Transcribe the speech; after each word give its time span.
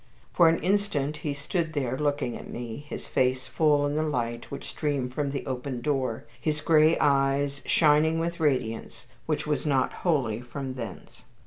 For 0.33 0.49
an 0.49 0.57
instant 0.63 1.17
he 1.17 1.35
stood 1.35 1.73
there 1.73 1.95
looking 1.95 2.33
up 2.33 2.41
at 2.41 2.47
me, 2.49 2.77
his 2.89 3.07
face 3.07 3.45
full 3.45 3.85
in 3.85 3.93
the 3.93 4.01
light 4.01 4.49
which 4.49 4.67
streamed 4.67 5.13
from 5.13 5.29
the 5.29 5.45
open 5.45 5.79
door, 5.79 6.25
his 6.41 6.59
gray 6.59 6.97
eyes 6.97 7.61
shining 7.67 8.17
with 8.17 8.39
a 8.39 8.43
radiance 8.43 9.05
which 9.27 9.45
was 9.45 9.63
not 9.63 9.93
wholly 10.01 10.41
from 10.41 10.73
thence. 10.73 11.23